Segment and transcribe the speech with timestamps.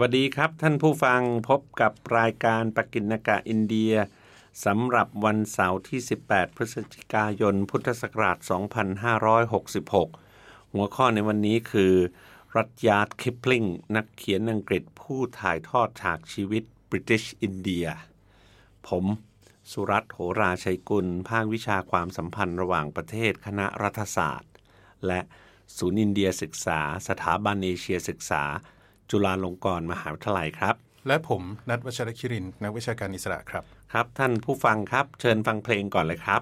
[0.00, 3.92] วัสดีครับท่านผู้ฟังพบกับรายการปกิณกะอินเดีย
[4.64, 8.38] สำหรับวันเสาร์ที่ 18 พฤศจิกายน พุทธศักราช
[10.16, 11.94] 2566 หัวข้อในวันนี้คือ
[12.56, 13.64] รัดยาร์ดคิปลิง
[13.96, 17.88] นักเขียนอังกฤษผู้ถ่ายทอดฉากชีวิต British India
[18.88, 19.04] ผม
[19.70, 24.52] สุรัตน์โหราชัยกุล ภาควิชาความสัมพันธ์ระหว่างประเทศคณะรัฐศาสตร์
[25.06, 25.20] และ
[25.76, 28.44] ศูนย์อินเดียศึกษา สถาบันเอเชียศึกษา
[29.10, 30.74] จุฬาลงกรณ์มหาวิทยาลัยครับ
[31.06, 36.40] และผมนัทวัชรคิรินนักวิชาการอิสระครับ ครับ ท่านผู้ฟังครับ เชิญฟังเพลงก่อนเลยครับ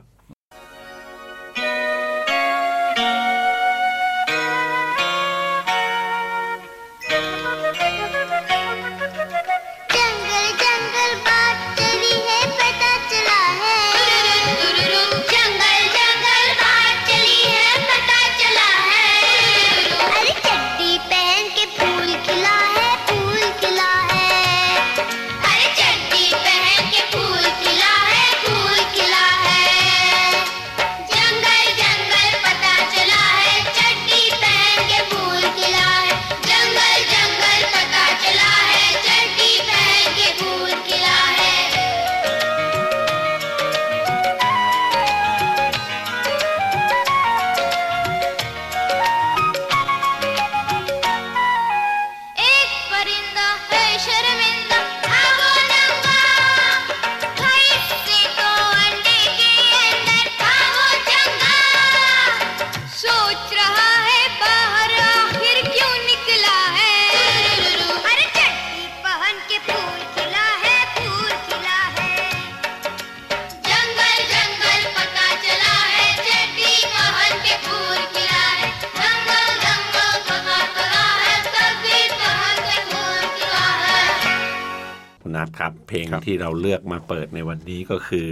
[85.63, 88.29] นัทครับ เพลงครับที่เราเลือกมาเปิดในวันนี้ก็คือ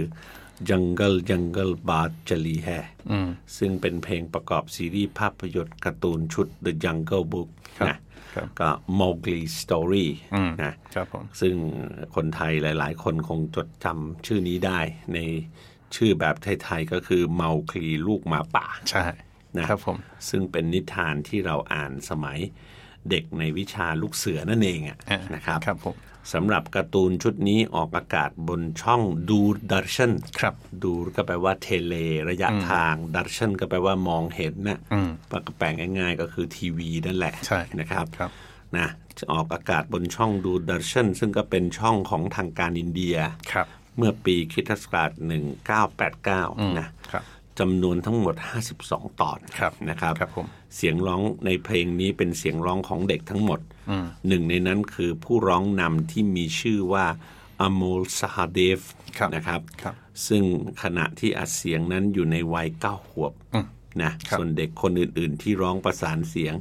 [0.69, 7.49] Jungle Jungle Baat Chali Hai อืมซึ่งเป็นเพลงประกอบซีรีส์ภาพยนตร์การ์ตูนชุด The Jungle Book
[7.79, 7.97] ครับนะ
[8.35, 11.55] ครับก็ Mowgli Story อืมนะครับผมซึ่ง
[12.15, 14.79] คนไทยหลาย ๆ คนคงจดจำชื่อนี้ได้
[15.13, 15.19] ใน
[15.95, 19.05] ชื่อแบบไทย ๆ ก็คือเมาคลีลูกหมาป่า ใช่
[19.57, 19.97] นะครับผม
[20.29, 22.39] ซึ่งเป็นนิทานที่เราอ่านสมัย
[23.09, 25.95] เด็กในวิชาลูกเสือนั่นเองอะอ่านะครับครับผม
[26.33, 31.95] สำหรับการ์ตูนชุดนี้ออกอากาศบนช่อง Doordarshan ครับ दूर ก็แปลว่า tele
[32.29, 38.31] ระยะทาง दर्शन ก็แปลว่ามองเห็นนะอืมปากแปลง่ายๆ ก็คือทีวีนั่นแหละใช่นะครับครับ
[38.77, 38.87] นะ
[39.19, 43.15] จะออกอากาศบนช่อง Doordarshan ซึ่งก็เป็นช่องของทางการอินเดีย
[43.51, 45.11] ครับเมื่อปีคริสตศักราช
[46.49, 47.23] 1989 นะครับ
[47.59, 48.35] จำนวนทั้งหมด
[48.77, 53.59] 52 ตอนครับนะครับครับผมเสียงร้องในเพลงนี้เป็นเสียงร้องของเด็กทั้งหมด
[54.27, 57.05] หนึ่งในนั้นคือผู้ร้องนำที่มีชื่อว่า
[57.61, 58.79] อโมลสหเดฟ
[59.17, 59.95] ครับนะครับครับ
[60.27, 60.43] ซึ่ง
[60.83, 63.33] ขณะที่อัดเสียงนั้นอยู่ในวัยเก้าขวบ
[64.01, 66.53] นะครับส่วนเด็กคนอื่น ๆ ที่ร้องประสานเสียง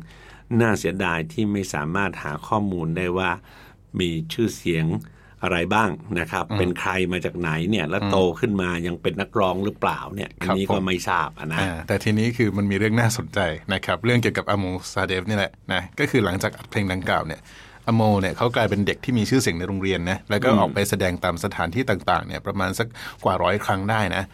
[0.61, 3.31] น่าเสียดายที่ไม่สามารถหาข้อมูลได้ว่า
[4.01, 4.84] มีชื่อเสียง
[5.43, 13.41] อะไรบ้างนะครับ เป็นใครมาจากไหนเนี่ย แล้วโตขึ้นมายังเป็นนักร้องหรือเปล่าเนี่ยอันนี้ครับผมก็ไม่ทราบอะนะอ่าแต่ทีนี้คือมันมีเรื่องน่าสนใจ
[13.75, 17.41] นะครับ เรื่องเกี่ยวกับอโมซาเดฟนี่แหละนะก็คือหลังจากอัดเพลงดังกล่าวเนี่ย
[17.89, 22.86] อโมเนี่ยเขากลายเป็นเด็กที่มีชื่อเสียงในโรงเรียนนะแล้วก็ออกไปแสดงตามสถานที่ต่างๆเนี่ยประมาณสัก
[23.25, 24.25] กว่าร้อยครั้งได้นะ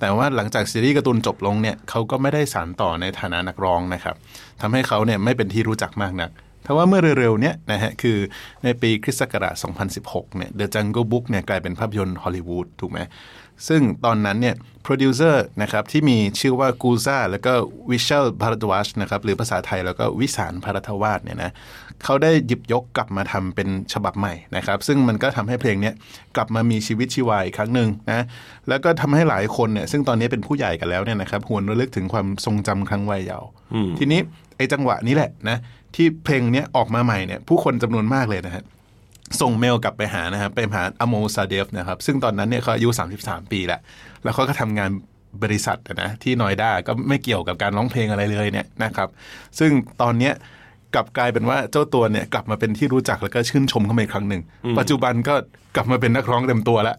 [0.00, 4.16] แต่ว่าหลังจากซีรีส์การ์ตูนจบลงเนี่ยเขาก็ไม่ได้สานต่อในฐานะนักร้องนะครับ
[4.60, 6.30] ทำให้เขาเนี่ยไม่เป็นที่รู้จักมากนัก
[6.66, 8.18] พราะว่าเมื่อเร็วๆเนี้ยนะฮะคือ
[8.64, 9.54] ในปีคริสต์ศักราช
[9.96, 12.98] 2016 เนี่ย The Jungle Book เนี่ยกลายเป็นภาพยนตร์ฮอลลีวูดถูกไหม
[13.68, 17.52] ซึ่งตอนนั้นเนี่ยโปรดิวเซอร์นะครับที่มีชื่อว่ากูซ่าแล้วก็
[17.90, 21.50] วิช a ลพารัตวัชนะครับหรือภาษาไทยแล้วก็วิศาล ภารัทวาชเนี่ยนะ
[22.04, 25.94] เขาได้หยิบยกกลับมาทำเป็นฉบับใหม่นะครับ ซึ่งมันก็ทำให้เพลงเนี้ย
[26.36, 28.24] กลับมามีชีวิตชีวาอีกครั้งหนึ่งนะ
[28.68, 33.48] แล้วก็ทำให้หลายคนเนี่ยซึ่งตอนนี้เป็นผู้ใหญ่กันแล้วเนี่ยนะครับหวนระลึกถึงความทรงจำครั้งวัยเยาว์
[33.98, 34.20] ทีนี้
[34.56, 35.58] ไอ้จังหวะนี้แหละนะ
[35.94, 38.64] ที่เพลงเนี้ยออกมาใหม่เนี่ยผู้คนจำนวนมากเลยนะฮะ
[39.40, 42.88] ส่งเมลกลับไปหานะครับไปหาอโมซาเดฟนะครับ ซึ่งตอนนั้นเนี่ยเขาอายุ
[43.20, 43.80] 33 ปีแล้ว
[44.22, 44.90] แล้วเขาก็ทำงาน
[45.42, 49.08] บริษัทนะที่นอยด้าก็ไม่เกี่ยวกับการร้องเพลงอะไรเลยเนี่ยนะครับ
[49.58, 49.70] ซึ่ง
[50.02, 50.34] ตอนเนี้ย
[50.94, 54.42] กลับกลายเป็นว่าเจ้าตัวเนี่ยกลับมาเป็นที่รู้จักแล้วก็ชื่นชมเข้ามาอีกครั้งหนึ่ง
[54.78, 55.34] ปัจจุบันก็
[55.76, 56.96] กลับมาเป็นนักร้องเต็มตัวแล้ว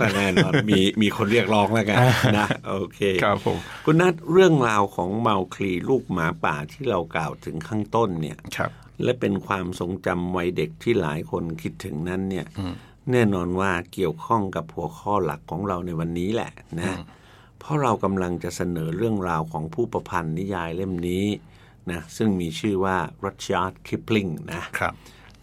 [0.00, 1.96] ก็แน่นอนมีมีคนเรียกร้องแล้วกัน
[2.38, 8.70] นะโอเคครับผมคุณนัทเรื่องราวของเมาคลีลูกหมาป่าที่เรากล่าวถึงข้างต้นเนี่ยครับ
[9.02, 12.46] และเป็นความทรงจำวัยเด็กที่หลายคนคิดถึงนั้นเนี่ย
[13.12, 16.98] แน่นอนว่าเกี่ยวข้องกับหัวข้อหลักของเราในวันนี้แหละนะ
[17.58, 21.26] เพราะเรากำลังจะเสนอเรื่องราวของผู้ประพันธ์นิยายเล่มนี้
[21.90, 24.94] นะซึ่งมีชื่อว่ารัชยาร์ดคิปลิงนะครับ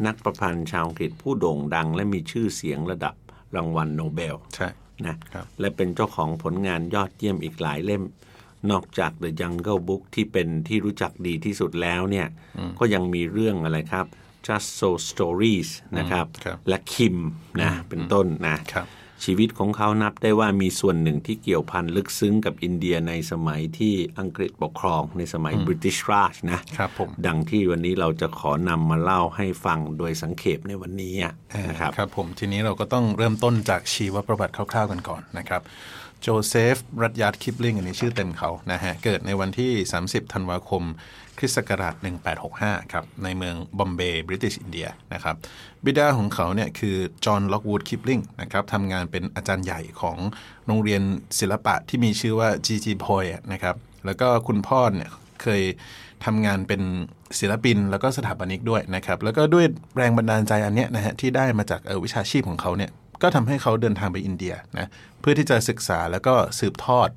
[0.05, 3.15] นักประพันธ์ชาวอังกฤษผู้โด่งดังและมีชื่อเสียงระดับ
[3.55, 4.69] รางวัลโนเบลใช่
[5.07, 8.03] นะครับและเป็นเจ้าของผลงานยอดเยี่ยมอีกหลายเล่ม
[8.71, 12.27] นอกจาก The Jungle Book ที่เป็นที่รู้จักดีที่สุดแล้วเนี่ย
[12.79, 14.05] ก็ยังมีเรื่องอะไรครับ
[14.47, 17.17] Just So Stories นะครับครับและคิม
[17.61, 18.87] นะเป็นต้นนะครับ
[19.25, 31.33] ชีวิตของเขานับได้ว่ามีส่วนหนึ่งที่เกี่ยวพันลึกซึ้งกับอินเดียในสมัยที่อังกฤษปกครองในสมัย British Raj นะครับผมดังที่วันนี้เราจะขอนำมาเล่าให้ฟังโดยสังเขปในวันนี้อะ
[31.69, 35.61] นะครับครับผมทีนี้เราก็ต้องเริ่มต้นจากชีวประวัติคร่าวๆกันก่อนนะครับ
[36.21, 39.71] โจเซฟ รัดยาร์ดคิปลิงอันนี้ชื่อเต็มเขานะฮะ เกิดในวันที่
[40.03, 40.83] 30 ธันวาคม
[41.37, 41.95] คริสต์ศักราช
[42.43, 45.35] 1865 ครับ ในเมืองบอมเบย์บริติชอินเดียนะครับ
[45.85, 46.95] บิดาของเขาเนี่ยคือ
[47.25, 50.17] จอห์นล็อกวูดคิปลิงนะครับทำงานเป็นอาจารย์ใหญ่ของ
[50.65, 51.01] โรงเรียน
[51.39, 52.87] ศิลปะที่มีชื่อว่า G.G.
[53.05, 53.75] p o y นะครับ
[54.05, 55.09] แล้วก็คุณพ่อเนี่ย
[55.41, 55.61] เคย
[56.25, 56.81] ทำงานเป็น
[57.39, 59.65] ศิลปินแล้วก็สถาปนิกด้วยนะครับ แล้วก็ด้วย
[59.97, 62.91] แรงบันดาลใจอันเนี้ยนะฮะที่ได้มาจากอ่อวิชาชีพของเขาเนี่ย
[63.25, 64.87] ก็ทำให้เขาเดินทางไปอินเดียนะ
[65.19, 67.09] เพื่อที่จะศึกษาแล้วก็สืบทอด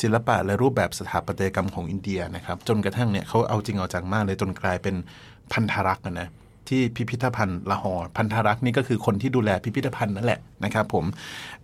[0.00, 4.94] ศิลปะและรูปแบบสถาปัตยกรรมของอินเดียนะครับ จนกระทั่งเนี่ยเขาเอาจริงเอาจังมากเลยจนกลายเป็น
[5.52, 6.28] พันธรักษ์นะ
[6.68, 11.04] ที่พิพิธภัณฑ์ละหอพันธรักษ์นี่ก็คือคนที่ดูแลพิพิธภัณฑ์นั่นแหละนะครับผม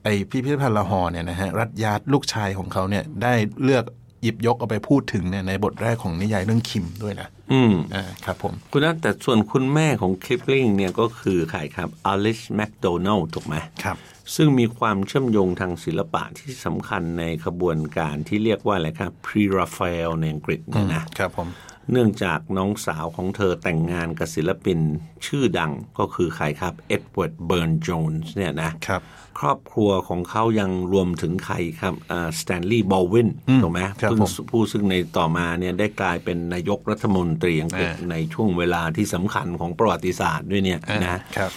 [0.03, 3.35] ไอพิพิธภัณฑ์ละหอเนี่ยนะฮะรัฐยาดลูกชายของเขาเนี่ยได้
[3.65, 3.85] เลือก
[4.23, 13.97] หยิบยกเอาไปพูดถึงเนี่ยในบทแรกของนิยายเรื่องคิมด้วยนะ อืมอ่าครับผม คุณนัทแต่ส่วนคุณแม่ของคิปลิงเนี่ยก็คือใครครับอลิซ แมคโดนัลด์ถูกไหมครับ
[14.37, 21.49] ซึ่งมีความเชื่อมโยงทางศิลปะที่สำคัญในขบวนการที่เรียกว่าอะไรครับ Pre-Raphaelite ในอังกฤษเนี่ยนะครับผม
[21.93, 24.79] เนื่องจากน้องสาวของเธอแต่งงานกับศิลปิน
[25.27, 29.03] ชื่อดังก็คือใครครับ เอ็ดเวิร์ดเบิร์นโจนส์เนี่ยนะครับ
[29.39, 31.95] ครอบครัวของเขายังรวมถึงใครครับ
[32.41, 33.29] สแตนลีย์บอลวิน
[33.63, 41.51] ถูกไหมครับซึ่งผมผู้ซึ่งในต่อมาเนี่ยได้กลายเป็นนายกรัฐมนตรีอังกฤษอ่าในช่วงเวลาที่สำคัญของประวัติศาสตร์ด้วยเนี่ยนะครับ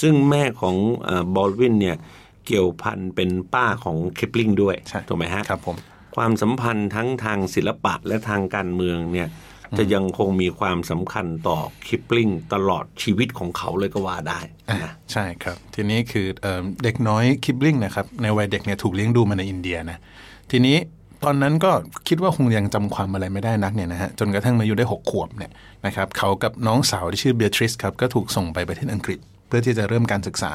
[0.00, 0.76] ซึ่งแม่ของ
[1.34, 1.96] บอลวินเนี่ย
[2.46, 5.76] เกี่ยวพันเป็นป้าของคลิปลิงด้วยใช่ถูกไหมฮะครับผม
[6.16, 9.28] ความสัมพันธ์ทั้งทางศิลปะและทางการเมืองเนี่ย
[9.78, 19.98] จะยังคงมีความสำคัญต่อคลิปลิงตลอดชีวิตของเขาเลยก็ว่าได้นะใช่ครับ ทีนี้คือเอ่อเด็กน้อยคิปลิงนะครับในวัยเด็กเนี่ยถูกเลี้ยงดูมาในอินเดียนะ
[20.50, 20.76] ทีนี้
[21.24, 21.72] ตอนนั้นก็
[22.08, 25.52] คิดว่าคงยังจำความอะไรไม่ได้นักเนี่ยนะฮะจนกระทั่งมาอายุได้ 6 ขวบเนี่ย
[25.86, 30.52] นะครับเขากับน้องสาวที่ชื่อเบียทริสครับก็ถูกส่งไปประเทศอังกฤษ เพื่อที่จะเริ่มการศึกษา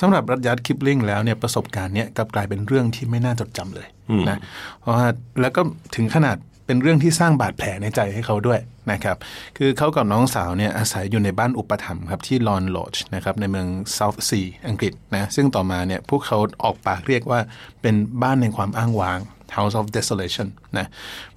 [0.00, 3.88] สำหรับรัฐยัดคิปลิงแล้วเนี่ยประสบการณ์เนี้ยกลับกลายเป็นเรื่องที่ไม่น่าจดจำเลย
[4.28, 4.38] นะ
[4.80, 5.06] เพราะว่า
[5.40, 5.60] แล้วก็
[5.96, 6.36] ถึงขนาด
[6.68, 8.60] เป็นเรื่องที่สร้างบาดแผลในใจให้เขาด้วย
[8.92, 9.16] นะครับ
[9.58, 17.40] คือเขากับน้องสาวเนี่ยอาศัยอยู่ในบ้านอุปถัมภ์ครับที่ลอนโลอดนะครับในเมืองเซาท์ซีอังกฤษนะซึ่งต่อมาเนี่ยพวกเขาออกปากเรียกว่า
[17.82, 19.20] เป็นบ้านในความอ้างว้าง
[19.56, 20.48] House of Desolation
[20.78, 20.86] นะ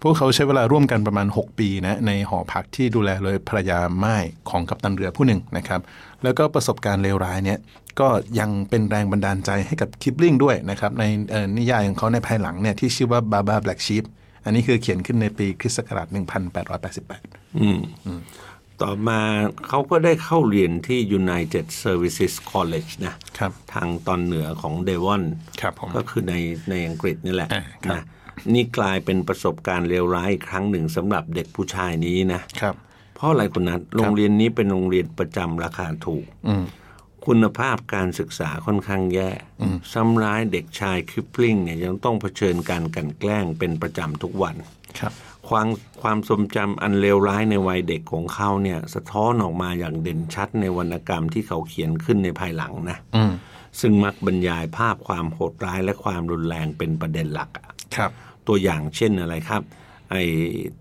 [0.02, 4.18] พวกเขาใช้เวลาร่วมกันประมาณ 6 ปีนะในหอพักที่ดูแลโดยภรรยาไม้
[4.50, 5.82] ของกัปตันเรือผู้หนึ่งนะครับ
[6.24, 7.60] แล้วก็ประสบการณ์เลวร้ายเนี่ย
[8.00, 8.08] ก็
[8.40, 11.04] ยังเป็นแรงบันดาลใจให้กับคิปลิงด้วยนะครับใน
[11.58, 14.04] นิยายของเขาในภายหลังเนี่ยที่ชื่อว่าบาบาแบล็กชีฟ
[14.44, 16.08] อันนี้คือเขียนขึ้นในปีคริสต์ศักราช
[16.84, 17.80] 1888อืม
[18.82, 19.22] ต่อมา
[19.68, 25.24] เขาก็ได้เข้าเรียนที่ United Services College นะครับทางตอนเหนือของเดวอน
[25.62, 26.34] ครับผมก็คือใน
[26.70, 28.04] ในอังกฤษนี่แหละอ่าครับนะ
[28.54, 32.76] นี่กลายเป็นประสบการณ์เลวร้ายอีกครั้งหนึ่งสำหรับเด็กผู้ชายนี้นะครับ
[33.16, 36.26] เพราะอะไรคุณนัทโรงเรียนนี้เป็นโรงเรียนประจำราคาถูก
[37.26, 39.30] คุณภาพการศึกษาค่อนข้างแย่
[39.94, 44.56] ซ้ำร้ายเด็กชายคริปลิงเนี่ยยังต้องเผชิญการกลันแกล้งเป็นประจำทุกวัน
[45.00, 45.14] ครับ
[45.50, 45.68] ความ
[46.02, 53.34] ความทรงจำอันเลวร้ายในวัยเด็กของเขาเนี่ย สะท้อนออกมาอย่างเด่นชัดในวรรณกรรมที่เขาเขียนขึ้นในภายหลังนะอืม
[53.80, 58.12] ซึ่งมักบรรยายภาพความโหดร้ายและความรุนแรงเป็นประเด็นหลักอะครับ
[58.48, 59.62] ตัวอย่างเช่นอะไรครับ
[60.12, 60.16] ไอ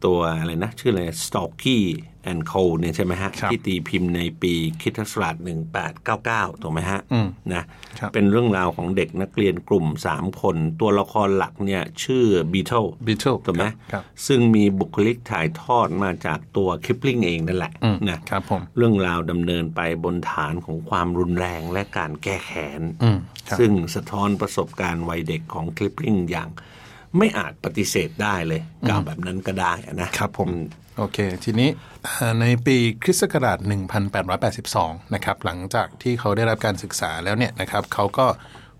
[0.04, 1.78] ตัวอะไรนะ ชื่ออะไร Stalky
[2.30, 5.36] and Co เนี่ยใช่ไหมฮะครับที่ตีพิมพ์ในปีคริสตศักราช
[5.98, 7.64] 1899 ถูกไหมฮะอืมนะ
[7.98, 26.50] ครับเป็นเรื่องราวของเด็กนักเรียนกลุ่ม 3 คน ตัวละครหลักเนี่ยชื่อ Beetle Beetle ถูกไหมครับซึ่งมีบุคลิกถ่ายทอดมาจากตัวคลิปลิงเองนั่นแหละอืมนะครับผมเรื่องราวดำเนินไปบนฐานของความรุนแรงและการแก้แค้นอืมครับซึ่งสะท้อนประสบการณ์วัยเด็กของคลิปลิงอย่าง
[27.18, 30.48] ไม่อาจปฏิเสธได้เลยกล่าวแบบนั้นก็ได้อะนะครับผม
[30.98, 31.89] โอเค ทีนี้อ่า
[32.40, 33.58] ในปีคริสต์ศักราช
[34.36, 38.26] 1882 นะครับ หลังจากที่เขาได้รับการศึกษาแล้วเนี่ยนะครับ เขาก็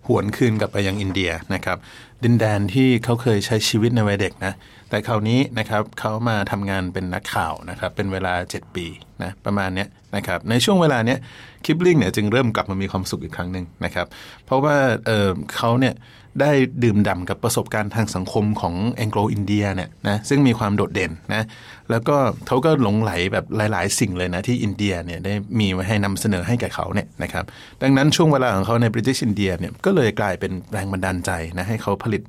[0.07, 1.77] หวนคืนกลับไปยังอินเดียนะครับ
[2.23, 4.53] ดินแดนที่เขาเคยใช้ชีวิตในวัยเด็กนะ
[4.89, 8.85] แต่คราวนี้นะครับเขามาทำงานเป็นนักข่าวนะครับ เป็นเวลา 7 ปี
[9.23, 11.19] นะประมาณเนี้ยนะครับ ในช่วงเวลาเนี้ย
[11.65, 14.07] คิปลิงเนี่ยจึงเริ่มกลับมามีความสุขอีกครั้งหนึ่งนะครับ
[14.45, 14.75] เพราะว่า
[15.05, 15.93] เออเขาเนี่ย
[16.39, 16.51] ได้
[16.83, 21.43] ดื่มด่ำกับประสบการณ์ทางสังคมของแองโกลอินเดียเนี่ยนะซึ่งมีความโดดเด่นนะ
[21.89, 27.45] แล้วก็เขาก็หลงไหลแบบหลาย ๆ สิ่งเลยนะที่อินเดียเนี่ยได้มีไว้ให้นำเสนอให้แก่เขาเนี่ยนะครับ
[27.81, 32.23] ดังนั้นช่วงเวลาของเขาในบริ i ิชอินเดียเนี่ยก็เลยกลายเป็นแรงบันดาลใจนะให้เขาผลิต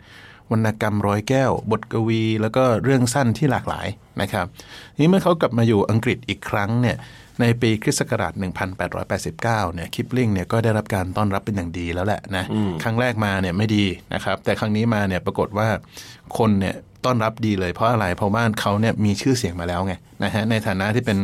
[0.50, 3.86] วรรณกรรมร้อยแก้ว บทกวี แล้วก็เรื่องสั้นที่หลากหลาย
[4.22, 4.46] นะครับ
[4.98, 6.96] นี่เมื่อเขากลับมาอยู่อังกฤษอีกครั้งเนี่ย
[7.40, 8.32] ในปีคริสต์ศักราช
[8.98, 12.44] 1889 เนี่ยคิปลิงเนี่ยก็ได้รับการต้อนรับเป็นอย่างดีแล้วแหละนะ
[12.82, 13.84] ครั้งแรกมาเนี่ยไม่ดี
[14.14, 15.68] นะครับ แต่ครั้งนี้มาเนี่ยปรากฏว่า
[16.38, 21.18] คนเนี่ยต้อนรับดีเลยเพราะอะไรเพราะว่าเขาเนี่ยมีชื่อเสียงมาแล้วไงนะฮะในฐานะที่เป็น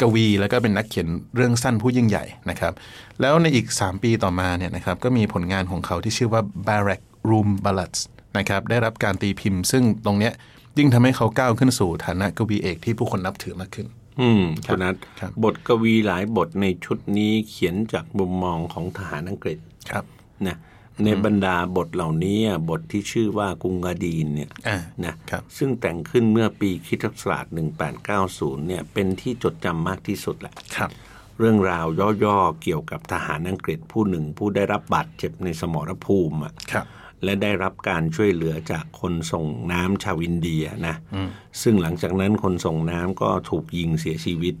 [0.00, 2.72] กวีแล้วก็เป็นนักเขียนเรื่องสั้นผู้ยิ่งใหญ่นะครับ
[3.20, 8.00] แล้วในอีก 3 ปีต่อมาเนี่ยนะครับก็มีผลงานของเขาที่ชื่อว่า Barrack Room Ballads
[8.38, 10.32] นะครับได้รับการตีพิมพ์ ซึ่งตรงเนี้ย
[10.78, 13.86] ยิ่งทำให้เขาก้าวขึ้นสู่ฐานะกวีเอกที่ผู้คนนับถือมากขึ้น
[14.20, 19.58] อืมคุณนัทครับบทกวีหลายบทในชุดนี้เขียนจากมุมมองของทหารอังกฤษ
[19.90, 20.04] ครับ
[20.46, 20.56] นะ
[21.04, 27.46] ในบรรดาบทเหล่านี้อะบทที่ชื่อว่ากรุงกาดีนเนี่ยอ่านะครับซึ่งแต่งขึ้นเมื่อปีคริสตศักราช
[28.06, 30.90] 1890 เนี่ย เป็นที่จดจำมากที่สุดแหละครับ
[31.38, 31.86] เรื่องราว
[32.24, 36.86] ย่อๆเกี่ยวกับทหารอังกฤษผู้หนึ่งผู้ได้รับบาดเจ็บในสมรภูมิอะครับ
[37.24, 40.96] และได้รับการช่วยเหลือจากคนส่งน้ำชาวอินเดียนะ
[41.62, 44.54] ซึ่งหลังจากนั้นคนส่งน้ำก็ถูกยิงเสียชีวิต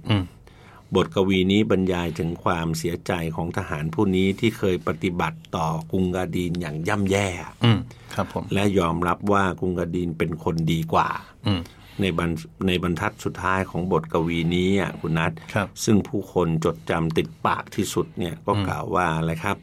[0.94, 7.28] บทกวีนี้บรรยายถึงความเสียใจของทหารผู้นี้ที่เคยปฏิบัติต่อกรุงกาดีนอย่างย่ำแย่
[7.64, 7.78] อืม
[8.14, 11.08] ครับผมและยอมรับว่ากรุงกาดีนเป็นคนดีกว่า
[11.46, 11.60] อืม
[12.00, 12.30] ในบรร
[12.66, 19.56] ในบรรทัดสุดท้ายของบทกวีนี้อะคุณนัทครับซึ่งผู้คนจดจำติดปากที่สุดเนี่ยก็กล่าวว่าอะไรครับ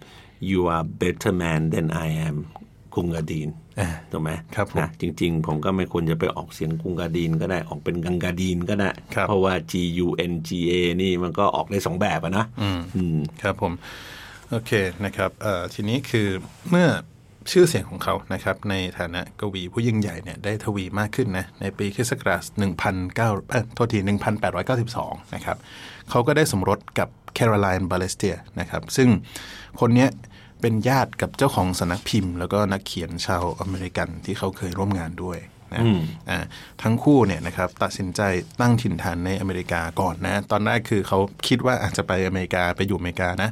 [0.50, 2.38] you are better man than I am
[2.94, 9.74] กรุงกาดีนอ่าถูกไหมครับผมนะจริง ๆ ผมก็ไม่ควรจะไปออกเสียงกรุงกาดีนก็ได้ออกเป็นกังกาดีนก็ได้ครับเพราะว่า G
[10.06, 13.74] U N G A นี่มันก็ออกได้สองแบบอะนะอืมครับผม
[14.50, 14.72] โอเค
[15.06, 16.28] นะครับเอ่อทีนี้คือ
[16.70, 16.88] เมื่อ
[17.52, 22.44] ชื่อเสียงของเขานะครับ ในฐานะกวีผู้ยิ่งใหญ่เนี่ยได้ทวีมากขึ้นนะในปีคริสต์ศักราช
[22.82, 24.00] 1,009เอ่อโทษที
[24.66, 25.58] 1892 นะครับ
[26.10, 29.10] เขาก็ได้สมรสกับแคโรไลน์บาเลสเทียร์นะครับ ซึ่ง
[29.80, 30.10] คนเนี้ย
[30.62, 35.38] เป็นญาติกับเจ้าของสำนักพิมพ์ แล้วก็นักเขียนชาวอเมริกันที่เขาเคยร่วมงานด้วย
[35.74, 35.84] นะ
[36.30, 36.40] อ่า
[36.82, 38.22] ทั้งคู่เนี่ยนะครับตัดสินใจ
[38.62, 43.50] ตั้งถิ่นฐานในอเมริกาก่อนนะ ตอนแรกคือเขาคิดว่าอาจจะไปอเมริกาไปอยู่อเมริกานะ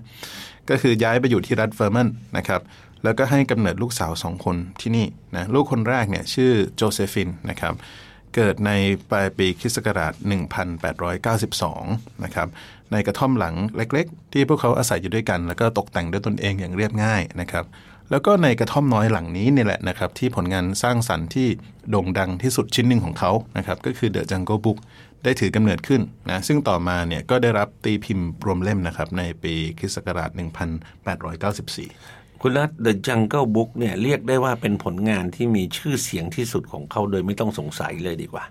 [0.69, 2.61] ก็คือย้ายไปอยู่ที่รัฐเวอร์มอนต์นะครับ
[3.03, 7.73] แล้วก็ให้กำเนิดลูกสาวสองคนที่นี่นะลูกคนแรกเนี่ยชื่อโจเซฟินนะครับ
[8.35, 8.71] เกิดใน
[9.09, 10.13] ปลายปีคริสต์ศักราช
[11.37, 12.47] 1892 นะครับ
[12.91, 17.65] ในกระท่อมหลังเล็ก ๆ ที่พวกเขาอาศัยอยู่ด้วยกัน แล้วก็ตกแต่งด้วยตนเองอย่างเรียบง่ายนะครับ
[18.11, 21.47] แล้วก็ในกระท่อมน้อยหลังนี้นี่แหละนะครับที่ผลงานสร้างสรรค์ที่
[21.89, 24.77] โด่งดังที่สุดชิ้นหนึ่งของเขานะครับก็คือ The Jungle Book
[25.23, 30.01] ได้ถือกำเนิดขึ้นนะซึ่งต่อมาเนี่ยก็ได้รับตีพิมพ์รวมเล่มนะครับในปีคศ1894
[32.41, 38.43] คุณรัฐ The Jungle Book เนี่ยเรียกได้ว่าเป็นผลงานที่มีชื่อเสียงที่สุดของเขาโดยไม่ต้องสงสัยเลยดีกว่า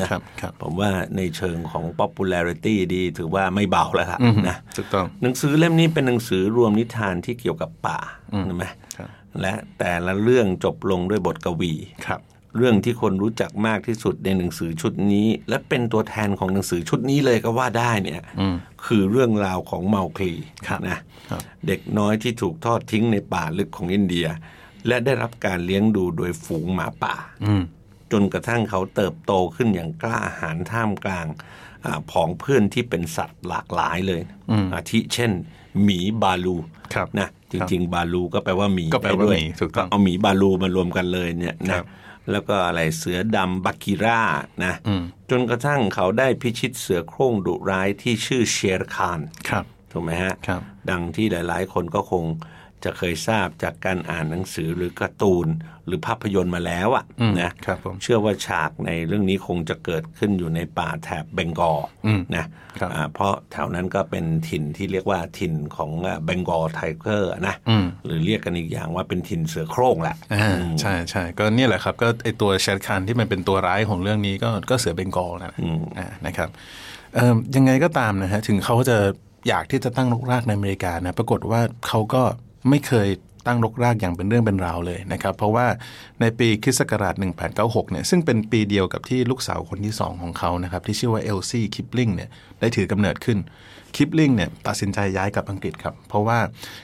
[0.00, 7.98] นะครับครับผมว่าในเชิงของ popularity ดีถือว่าไม่เบาแล้วครับนะถูกต้องหนังสือเล่มนี้เป็นหนังสือรวมนิทานที่เกี่ยวกับป่า
[8.44, 8.64] ใช่ไหม
[8.98, 9.08] ครับ
[9.40, 11.72] และแต่ละเรื่องจบลงด้วยบทกวี
[12.06, 12.20] ครับ
[12.56, 18.22] เรื่องที่คนรู้จักมากที่สุดในหนังสือชุดนี้ และเป็นตัวแทนของหนังสือชุดนี้เลยก็ว่าได้เนี่ย
[18.86, 20.32] คือเรื่องราวของเมาคลี
[20.68, 20.98] ครับนะ
[21.30, 24.26] ครับเด็กน้อยที่ถูกทอดทิ้งในป่าลึกของอินเดีย
[24.86, 27.14] และได้รับการเลี้ยงดูโดยฝูงหมาป่า
[28.12, 31.26] จนกระทั่งเขาเติบโตขึ้นอย่างกล้าหาญท่ามกลาง
[31.84, 34.22] อาผองเพื่อนที่เป็นสัตว์หลากหลายเลย
[34.74, 35.30] อาทิเช่น
[35.82, 36.56] หมีบาลู
[36.94, 41.84] ครับนะจริงๆ บาลูก็แปลว่าหมีก็แปลว่าได้ด้วยหมีถูกต้องเอาหมีบาลูมารวมกันเลยเนี่ยครันะบ
[42.30, 44.20] แล้วก็อะไรเสือดำบักกิร่า
[44.64, 44.74] นะ
[45.30, 52.24] จนกระทั่งเขาได้พิชิตเสือโคร่งดุร้ายที่ชื่อเชยร์คานครับถูกไหมฮะครับ ดังที่หลาย ๆ คนก็คง
[52.84, 55.46] จะเคยทราบจากการอ่านหนังสือหรือการ์ตูน
[55.86, 57.04] หรือภาพยนตร์มาแล้วอะ
[57.40, 61.80] นะครับผมเชื่อว่าฉากในเรื่องนี้คงจะเกิดขึ้นอยู่ในป่าแถบเบงกอล
[62.36, 62.46] นะ
[62.80, 65.90] ครับอ่าเพราะแถวนั้นก็เป็นถิ่นที่เรียกว่าถิ่นของ
[66.24, 67.54] Bengal tigerอร์นะ
[68.04, 75.52] หรือเรียกกันอีกอย่างว่าเป็นถิ่นเสือโคร่งแหละอ่าใช่ใช่ก็เนี่ยแหละครับก็ไอตัวแชร์คานที่มันเป็นตัวร้ายของเรื่องนี้ก็ก็เสือเบงกอลนะ
[75.98, 76.48] อ่านะครับ
[77.14, 78.98] เอ่อยังไงก็ตามนะฮะถึงเขาจะ
[79.48, 82.22] อยากที่จะตั้งรกรากในอเมริกานะปรากฏว่าเขาก็
[82.68, 83.08] ไม่เคย
[83.46, 85.66] ตั้งรกรากอย่างเป็นเรื่องเป็นราวเลยนะครับเพราะว่า
[86.20, 87.14] ในปีคริสต์ศักราช
[87.52, 92.30] 1896 เนี่ยซึ่งเป็นปีเดียวกับที่ลูกสาวคนที่สองของเขานะครับที่ชื่อว่าเอลซี่คิปลิงเนี่ย
[92.60, 93.38] ได้ถือกำเนิดขึ้น
[93.96, 96.38] คิปลิงเนี่ยตัดสินใจย้ายกลับอังกฤษครับเพราะว่า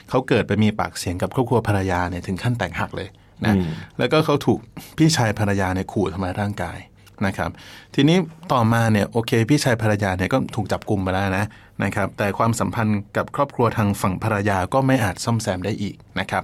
[0.09, 3.09] เขาเกิดไปมีปากเสียงกับครอบครัวภรรยาเนี่ยถึงขั้นแตกหักเลย
[3.45, 3.55] นะ
[3.97, 4.59] แล้วก็เขาถูก
[4.97, 6.77] พี่ชายภรรยาเนี่ยขู่ทำร้ายร่างกาย
[7.25, 7.49] นะครับ
[7.95, 8.17] ทีนี้
[8.51, 11.45] ต่อมาเนี่ยโอเค พี่ชายภรรยาเนี่ยก็ถูกจับกลุ่มไปแล้วนะ
[11.83, 16.43] นะครับแต่ความสัมพันธ์กับครอบครัวทางฝั่งภรรยาก็ไม่อาจซ่อมแซมได้อีกนะครับ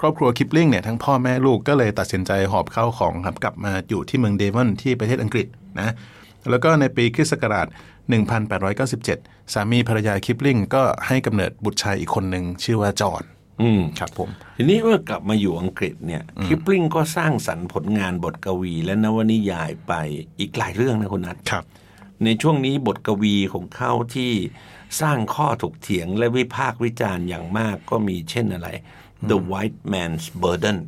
[0.00, 5.46] ครอบครัวคิปลิงเนี่ยทั้งพ่อแม่ลูกก็เลยตัดสินใจหอบเข้าของครับกลับมาอยู่ที่เมืองเดวอนที่ประเทศอังกฤษ
[5.80, 5.92] นะ
[6.50, 7.66] แล้วก็ในปีคริสต์ศักราช
[8.38, 13.24] 1897 สามีภรรยาคิปลิงก็ให้กำเนิดบุตรชายอีกคนหนึ่งชื่อว่าจอห์น
[13.62, 19.92] อืมครับผม ทีนี้เมื่อกลับมาอยู่อังกฤษเนี่ยคิปลิงก็สร้างสรรค์ผลงานบทกวีและนวนิยายไป
[20.38, 21.64] อีกหลายเรื่องนะคุณนัทครับ
[22.24, 24.32] ในช่วงนี้บทกวีของเขาที่
[25.00, 28.68] สร้างข้อถกเถียงและวิพากษ์วิจารณ์อย่างมากก็มีเช่นอะไร
[29.30, 30.78] The White Man's Burden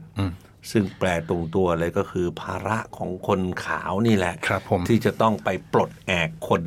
[0.71, 6.63] ซึ่งแปลตรงตัวเลยก็คือภาระของคนขาวนี่แหละครับผมที่จะต้องไปปลดแอกคน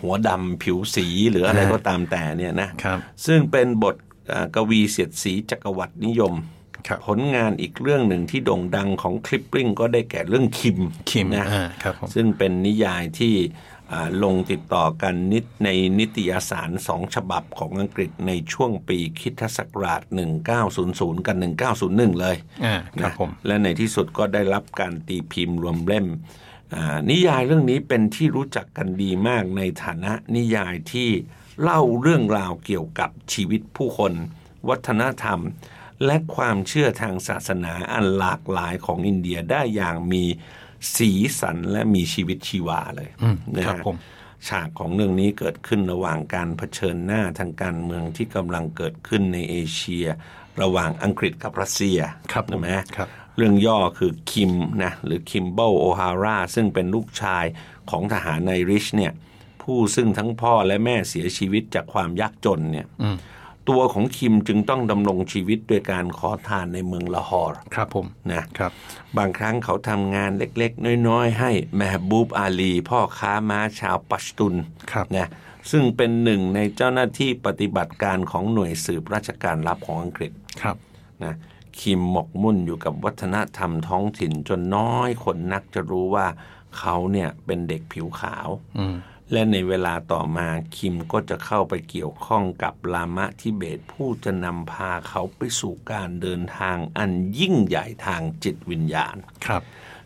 [0.00, 3.96] หัวดำผิวสีหรืออะไรก็ตามแต่เนี่ยนะครับซึ่งเป็นบท
[4.28, 6.34] เอ่อกวีเสียดสีจักรวรรดินิยม
[6.88, 10.78] ครับผลงานอีกเรื่องหนึ่งที่โด่งดังของคลิปลิงก็ได้แก่เรื่องคิม
[11.10, 13.73] คิมนะอ่าครับผมซึ่งเป็นนิยายที่อ่า
[14.22, 20.02] ลงติดต่อกันนิดในนิตยสารสองฉบับของอังกฤษในช่วงปีคริดศักราช
[20.64, 21.36] 1900 กัน
[21.78, 26.06] 1901 เลยอ่าครับนะผมและในที่สุดก็ได้รับการตีพิมพ์รวมเล่ม
[26.74, 31.10] อ่านิยายเรื่องนี้เป็นที่รู้จักกันดีมากในฐานะนิยายที่
[31.62, 34.12] เล่าเรื่องราวเกี่ยวกับชีวิตผู้คน
[34.68, 35.40] วัฒนธรรม
[36.04, 40.24] และความเชื่อทางศาสนาอันหลากหลายของอินเดียได้อย่างมี
[40.96, 41.10] สี
[41.40, 43.10] สันและมีชีวิตชีวาเลย
[43.56, 43.96] นะฮะครับผม
[44.48, 50.06] ฉากของเรื่องนี้เกิดขึ้นระหว่างการเผชิญหน้าทางการเมืองที่กำลังเกิดขึ้นในเอเชีย
[50.62, 51.98] ระหว่างอังกฤษกับรัสเซีย
[52.32, 54.52] ครับผมใช่ไหมครับ เรื่องย่อคือคิม
[54.84, 57.44] นะหรือคิมบอลโอฮาร่าซึ่งเป็นลูกชาย
[57.90, 59.12] ของทหารไอริชเนี่ย
[59.62, 62.86] ผู้ซึ่งทั้งพ่อและแม่เสียชีวิตจากความยากจนเนี่ย
[63.68, 68.72] ตัวของคิมจึงต้องดำรงชีวิตด้วยการขอทานในเมืองละฮอร์ครับผมนะครับ
[69.16, 74.54] บางครั้งเขาทำงานเล็กๆ น้อยๆ ให้แมฮบูบอาลี พ่อค้าม้าชาวปัชตุน
[74.92, 75.28] ครับนะ
[75.70, 80.76] ซึ่งเป็นหนึ่งในเจ้าหน้าที่ปฏิบัติการของหน่วยสืบราชการลับของอังกฤษครับ
[81.24, 81.34] นะ
[81.80, 86.26] คิมหมกมุ่นอยู่กับวัฒนธรรมท้องถิ่นจนน้อยคนนักจะรู้ว่า
[86.78, 88.48] เขาเนี่ยเป็นเด็กผิวขาว
[89.32, 99.62] และในเวลาต่อมาคิมก็จะเข้าไปเกี่ยวข้องกับลามะทิเบตผู้จะนำพาเขาไปสู่การเดินทางอันยิ่งใหญ่ทางจิตวิญญาณครับ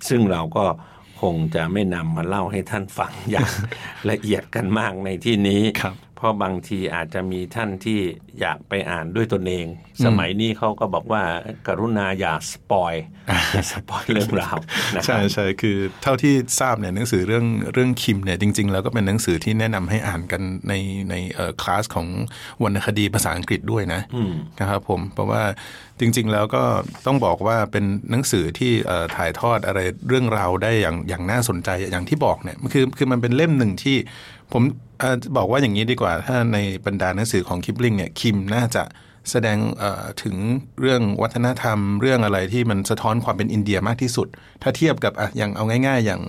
[0.08, 0.66] ซึ่งเราก็
[1.20, 3.50] คงจะไม่นำมาเล่าให้ท่านฟังอย่าง
[4.10, 8.00] ละเอียดกันมากในที่นี้ครับ เพราะบางทีอาจจะมีท่านที่
[8.40, 9.66] อยากไปอ่านด้วยตนเอง
[10.04, 11.22] สมัยนี้เขาก็บอกว่า
[11.66, 12.94] กรุณาอย่า spoil
[13.52, 14.56] อย่า spoil เรื่องราว
[14.96, 20.74] นะครับใช่ใช่คือเท่าที่ทราบเนี่ยหนังสือเรื่องเรื่องคิมเนี่ยจริง ๆ แล้วก็เป็นหนังสือที่แนะนำให้อ่านกันใน
[21.10, 22.06] ในเอ่อคลาสของ
[22.62, 24.00] วรรณคดีภาษาอังกฤษด้วยนะ
[24.60, 25.42] นะครับผมเพราะว่า
[26.00, 26.62] จริง ๆ แล้วก็
[27.06, 28.72] ต้องบอกว่าเป็นหนังสือที่
[29.16, 33.96] ถ่ายทอดอะไรเรื่องราวได้อย่างอย่างน่าสนใจอย่างที่บอกเนี่ยมันคือคือมันเป็นเล่มหนึ่งที่
[34.52, 35.04] ผม
[35.36, 38.82] บอกว่าอย่างนี้ดีกว่า ถ้าในบรรดาหนังสือของคิปลิงเนี่ยคิมน่าจะ
[39.30, 40.36] แสดงเอ่อถึง
[40.80, 44.28] เรื่องวัฒนธรรม เรื่องอะไรที่มันสะท้อนความเป็นอินเดียมากที่สุด
[44.62, 46.20] ถ้าเทียบกับอะอย่างเอาง่ายๆ อย่าง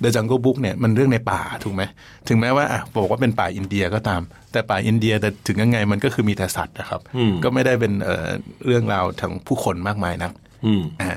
[0.00, 1.82] The Jungle Book เนี่ยมันเรื่องในป่าถูกไหม
[2.28, 4.20] ถึงแม้ว่าอะบอกว่าเป็นป่าอินเดียก็ตาม
[4.52, 7.00] แต่ป่าอินเดียแต่ถึงยังไงมันก็คือมีแต่สัตว์นะครับ
[7.44, 8.28] ก็ไม่ได้เป็นเอ่อ
[8.66, 10.32] เรื่องราวทางผู้คนมากมายนัก
[10.66, 11.10] อืมอ่า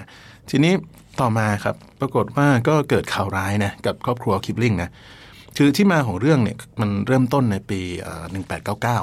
[0.50, 0.74] ทีนี้
[1.22, 4.90] ต่อมาครับปรากฏว่าก็เกิดข่าวร้ายนะกับครอบครัวคิปลิงนะ
[5.58, 8.26] คือที่มาของเรื่องเนี่ยมันเริ่มต้นในปีเอ่อ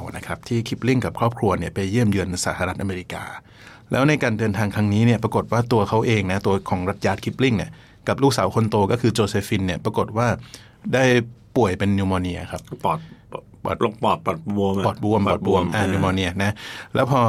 [0.08, 3.24] 1899 นะครับที่คิปลิงกับครอบครัวเนี่ยไปเยี่ยมเยือนสหรัฐอเมริกา
[3.92, 7.70] แล้วในการเดินทางครั้งนี้เนี่ยปรากฏว่าตัวเขาเองนะตัวของรัชยาร์ดคิปลิงเนี่ย
[8.08, 10.28] กับลูกสาวคนโตก็คือโจเซฟินเนี่ยปรากฏว่า
[10.94, 11.04] ได้
[11.56, 12.98] ป่วยเป็น pneumonia ครับปอด
[13.64, 16.52] ปอดลงปอดปอดบวมอะปอดบวมปอดบวมอ่า pneumonia นะ
[16.94, 17.20] แล้วพอ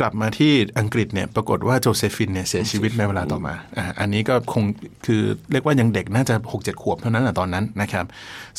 [0.00, 4.64] กลับมาที่อังกฤษเนี่ยปรากฏว่าโจเซฟินเนี่ยเสียชีวิตในเวลาต่อมาอ่าอันนี้ก็คง
[5.06, 8.04] คือเรียกว่ายังเด็กน่าจะ6กเจ็ดขวบเท่านั้นแหละตอนนั้นนะครับ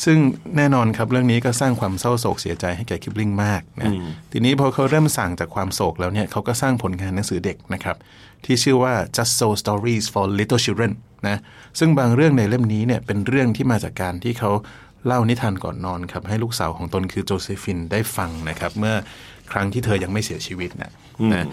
[0.04, 0.18] ซึ่ง
[0.56, 3.92] แน่นอนครับเรื่องนี้ก็สร้างความเศร้าโศกเสียใจให้แก่คิปลิงมากนะ
[4.32, 7.96] ทีนี้พอเขาเริ่มสร่างจากความโศกแล้วเนี่ยเขาก็สร้างผลงานหนังสือเด็กนะครับ
[8.44, 10.92] ที่ชื่อว่า just so stories for little children
[11.28, 11.38] นะ
[11.78, 14.52] ซึ่งบางเรื่องในเล่มนี้เนี่ยเป็นเรื่องที่มาจากการที่เขา
[15.06, 18.94] เล่านิทานก่อนนอนครับให้ลูกสาวของตนคือโจเซฟินได้ฟังนะครับ เมื่อ
[19.52, 20.92] ครั้งที่เธอยังไม่เสียชีวิตนะ
[21.32, 21.46] นะ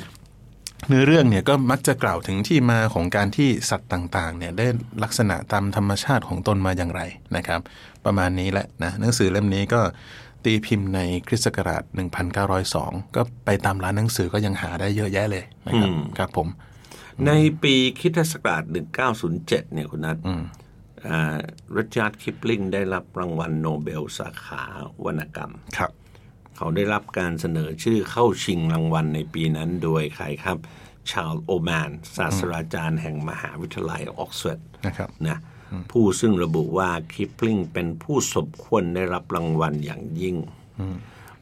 [0.88, 4.68] เนื้อเรื่องเนี่ยก็มักจะกล่าวถึงที่มาของการที่สัตว์ต่างๆเนี่ยได้
[5.04, 7.02] ลักษณะตามธรรมชาติของตนมาอย่างไร
[7.38, 7.62] นะครับ
[8.06, 9.82] ประมาณนี้แหละนะหนังสือเล่มนี้ก็
[10.46, 11.84] ตีพิมพ์ในคริสต์ศักราช
[12.50, 16.48] 1902 ก็ไปตามร้านหนังสือก็ยังหาได้เยอะแยะเลยนะครับครับผม
[17.28, 17.32] ใน
[17.64, 18.64] ปีคริสตศักราช
[19.18, 20.18] 1907 เนี่ยคุณนัท
[21.76, 24.64] รัดยาร์ดคิปลิงได้รับรางวัลโนเบลสาขา
[25.06, 25.92] วรรณกรรมครับ
[26.58, 30.58] เขาได้รับการเสนอชื่อเข้าชิงรางวัลในปีนั้นโดยใครครับ
[31.12, 35.38] ชาลส์โอแมนศาสตราจารย์แห่งมหาวิทยาลัยออกซฟอร์ดนะครับนะ
[35.92, 40.38] ผู้ซึ่งระบุว่าคิปลิงเป็นผู้สมควรได้รับรางวัลอย่างยิ่ง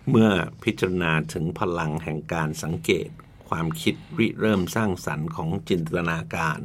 [0.10, 0.30] เมื่อ
[0.63, 3.10] พิจารณาถึงพลังแห่งการสังเกต
[3.49, 6.60] ความคิดริเริ่มสร้างสรรค์ของจินตนาการ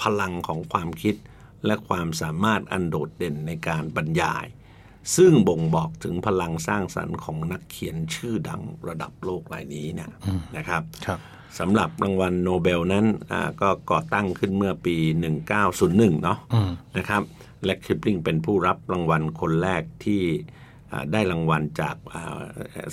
[0.00, 1.14] พลังของความคิด
[1.66, 4.46] และความสามารถอันโดดเด่นในการบรรยาย
[5.16, 10.10] ซึ่งบ่งบอกถึงพลังสร้างสรรค์ของนักเขียนชื่อดังระดับโลกรายนี้เนี่ย
[10.56, 11.20] นะครับครับ
[11.58, 14.96] สำหรับรางวัลโนเบลนั้นอ่าก็ก่อตั้งขึ้นเมื่อปี
[15.60, 16.38] 1901 เนาะ
[16.98, 17.22] นะครับ
[17.64, 20.22] และคลิปลิงเป็นผู้รับรางวัลคนแรกที่
[20.92, 22.42] อ่าได้รางวัลจากอ่า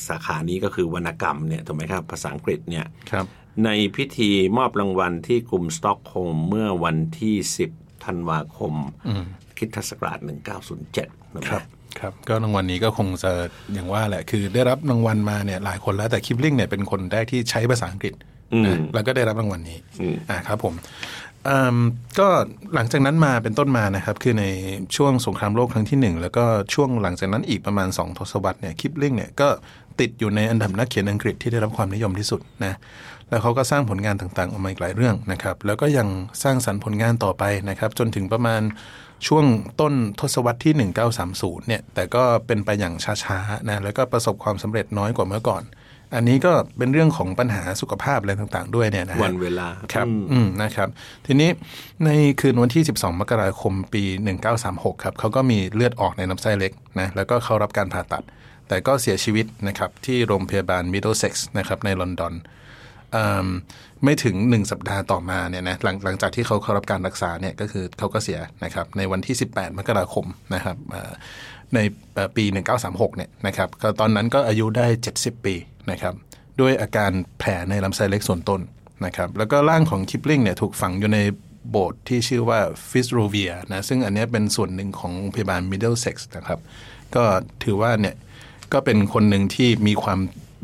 [0.07, 3.25] สาขานี้ก็คือวรรณกรรมเนี่ยถูกไหมครับภาษาอังกฤษเนี่ยครับ
[3.65, 7.35] ในพิธีมอบรางวัลที่กรุงสต็อกโฮล์มเมื่อวันที่
[7.73, 8.73] 10 ธันวาคม
[9.57, 10.19] คริสตศักราช
[10.77, 13.31] 1907นะคครัรับบ ครับก็รางวัลนี้ก็คงจะ
[13.73, 18.13] อย่างว่าแหละ คือได้รับรางวัลมาเนี่ยหลายคนแล้วแต่คิปลิงเนี่ยเป็นคนแรกที่ใช้ภาษาอังกฤษ
[18.65, 19.77] นะแล้วก็ได้รับรางวัลนี้
[20.29, 20.73] อ่าครับผม
[21.47, 21.77] อืม
[22.19, 22.27] ก็
[22.75, 24.45] หลังจากนั้นมาเป็นต้นมานะครับ คือใน
[24.95, 29.47] ช่วงสงครามโลกครั้งที่หนึ่งแล้วก็ช่วงหลังจากนั้นอีกประมาณสองทศวรรษเนี่ยคิปลิงเนี่ยก็
[29.99, 32.73] ติดอยู่ในอันดับนักเขียนอังกฤษที่ได้รับความนิยมที่สุดนะ
[33.29, 36.07] แล้วเขาก็สร้างผลงานต่างๆออกมาอีกหลายเรื่องนะครับ แล้วก็ยัง
[36.43, 38.61] สร้างสรรค์ผลงานต่อไปนะครับ จนถึงประมาณ
[39.27, 39.45] ช่วง
[39.79, 40.73] ต้นทศวรรษที่
[41.25, 45.63] 1930 เนี่ย แต่ก็เป็นไปอย่างช้าๆนะ แล้วก็ประสบความสำเร็จน้อยกว่าเมื่อก่อน
[46.15, 50.89] อันนี้ก็เป็นเรื่องของปัญหาสุขภาพอะไรต่างๆ ด้วยเนี่ยนะฮะวันเวลาครับอืมนะครับ
[51.25, 51.49] ทีนี้
[52.05, 52.09] ใน
[52.41, 54.03] คืนวันที่ 12 มกราคมปี
[54.53, 58.23] 1936 ครับเขาก็มีเลือดออกในลำไส้เล็กนะ แล้วก็เข้ารับการผ่าตัด
[58.71, 62.33] แต่ก็เสียชีวิตนะครับที่โรงพยาบาล Middlesex นะครับในลอนดอน
[64.03, 70.77] ไม่ถึง 1 สัปดาห์ต่อมาเนี่ยนะหลังหลังจากที่เขาเข้ารับการรักษาเนี่ยก็คือเขาก็เสียนะครับในวันที่ 18 มกราคมนะครับ
[71.73, 71.79] ใน
[72.13, 72.45] เอ่อปี
[72.81, 75.55] 1936เนี่ยนะครับก็ตอนนั้นก็อายุได้ 70 ปี
[75.91, 76.13] นะครับ
[76.61, 78.61] ด้วยอาการแผลในลำไส้เล็กส่วนต้น
[79.05, 81.19] นะครับแล้วก็ร่างของคิปลิงเนี่ยถูกฝังอยู่ใน
[81.69, 86.59] โบสถ์ที่ชื่อว่าฟิตซ์โรเวียนะซึ่งอันนี้เป็นส่วนหนึ่งของโรงพยาบาลมิดเดิลเซ็กซ์นะครับ
[87.15, 87.23] ก็
[87.63, 88.15] ถือว่าเนี่ย
[88.73, 90.19] ก็เป็นคนหนึ่งที่มีความ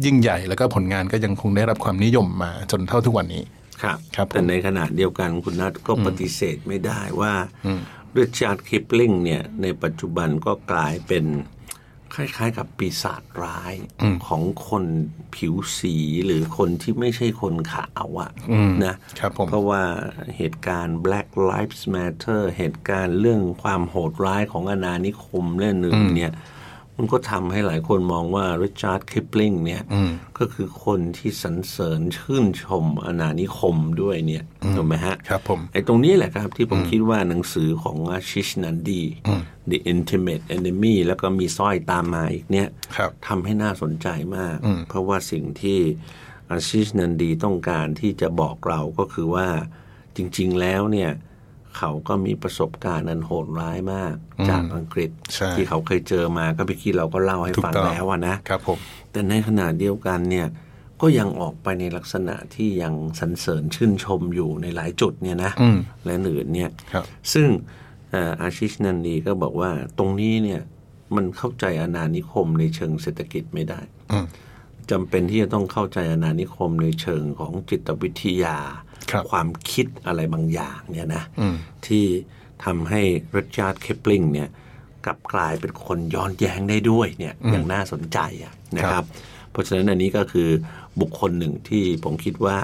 [0.05, 3.43] ยิ่งใหญ่ แล้วก็ผลงานก็ยังคงได้รับความนิยมมาจนเท่าทุกวันนี้
[3.81, 7.33] ครับครับผมแต่ในขณะเดียวกันคุณนัทก็ปฏิเสธไม่ได้ว่า
[8.17, 11.25] รัดยาร์ดคิปลิงเนี่ยในปัจจุบันก็กลายเป็น
[12.15, 13.73] คล้ายๆ กับปีศาจร้าย
[14.27, 14.85] ของคน
[15.35, 18.31] ผิวสีหรือคนที่ไม่ใช่คนขาวอะ
[18.85, 19.83] นะครับผมเพราะว่า
[20.37, 26.31] เหตุการณ์ Black Lives Matter เหตุการณ์เรื่องความโหดร้ายของอาณานิคมเรื่องหนึ่งเนี่ย
[26.97, 29.83] มันก็ทำให้หลายคนมองว่าริชาร์ดคิปลิงเนี่ย
[30.37, 34.43] ก็คือคนที่สรรเสริญชื่นชมอาณานิคมด้วยเนี่ย
[34.75, 39.03] ถูกไหมฮะครับผมไอ้ตรงนี้แหละครับที่ผมคิดว่าหนังสือของอาชิชนันดี
[39.71, 44.07] The Intimate Enemy แล้วก็มีสร้อยตามมาอีกเนี่ยครับทำให้น่าสนใจ
[44.37, 44.57] มาก
[44.89, 45.79] เพราะว่าสิ่งที่
[46.51, 49.47] อาชิชนันดีต้องการที่จะบอกเราก็คือว่า
[50.15, 51.11] จริง ๆ แล้วเนี่ย
[51.77, 54.13] เขาก็มีประสบการณ์อันโหดร้ายมาก
[54.49, 58.77] จากอังกฤษใช่ที่เขาเคยเจอมาก็ไปคิดเราก็เล่าให้ถูกฟังต้องแล้วอะนะครับผม
[59.11, 60.47] แต่ในขณะเดียวกันเนี่ย
[61.01, 65.51] ก็ยังออกไปในลักษณะที่ยังสรรเสริญชื่นชมอยู่ในหลายจุดเนี่ยนะ
[66.05, 67.47] และอื่นเนี่ยครับซึ่ง
[68.11, 70.61] เอ่ออาชิชนันดีก็บอกว่าตรงนี้เนี่ย
[71.15, 73.79] มันเข้าใจอาณานิคมในเชิงเศรษฐกิจไม่ได้
[74.91, 78.57] จำเป็นที่จะต้องเข้าใจอาณานิคมในเชิงของจิตวิทยา
[79.11, 81.23] ครับความคิดอะไรบางอย่างเนี่ยนะ
[81.85, 82.03] ที่
[82.65, 83.01] ทำให้
[83.35, 84.49] รัดยาร์ดคิปลิงเนี่ย
[85.05, 89.03] กลับกลายเป็นคนย้อนแย้งได้ด้วยเนี่ยอย่างน่าสนใจอะนะครับ
[89.51, 90.49] เพราะฉะนั้นอันนี้ก็คือ
[91.01, 92.57] บุคคลหนึ่งที่ผมคิดว่า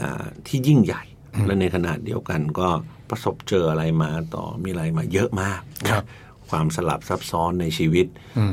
[0.00, 1.02] อ่าที่ยิ่งใหญ่
[1.46, 2.68] และในขณะเดียวกันก็
[3.10, 6.04] ประสบเจออะไรมาต่อมีอะไรมาเยอะมากนะครับ
[6.50, 8.06] ความสลับซับซ้อนในชีวิต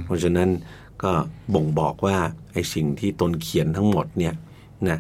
[0.05, 0.49] เพราะฉะนั้น
[1.03, 1.11] ก็
[1.53, 2.17] บ่งบอกว่า
[2.53, 4.33] ไอ้สิ่งที่ตนเขียนทั้งหมดเนี่ย
[4.89, 4.99] นะ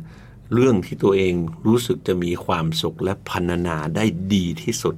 [0.53, 1.33] เรื่องที่ตัวเอง
[1.67, 4.95] รู้สึกจะมีความสุขและพันนาได้ดีที่สุด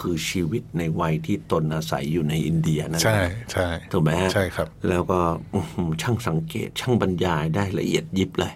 [0.00, 5.20] คือชีวิตในวัยที่ตนอาศัยอยู่ในอินเดียนั่นแหใช่ละใช่ถูกไหมฮะใช่ครับ แล้วก็
[5.54, 8.52] อื้อหือช่างสังเกตช่างบรรยายได้ละเอียดยิบเลย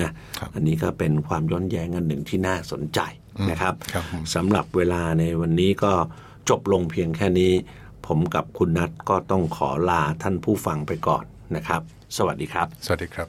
[0.00, 0.10] นะ
[0.54, 3.00] อันนี้ก็เป็นความย้อนแย้งอันหนึ่งที่น่าสนใจ
[3.50, 5.92] นะครับครับผมสำหรับเวลาในวันนี้ก็
[6.48, 7.52] จบลงเพียงแค่นี้
[8.06, 11.24] ผมกับคุณนัทก็ต้องขอลาท่านผู้ฟังไปก่อน
[11.56, 11.80] นะครับ
[12.16, 13.28] สวัสดีครับ สวัสดีครับ